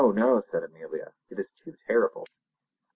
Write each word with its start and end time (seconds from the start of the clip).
no!" 0.15 0.39
said 0.39 0.63
Amelia. 0.63 1.11
"It 1.29 1.37
is 1.37 1.51
too 1.63 1.75
terrible!" 1.85 2.25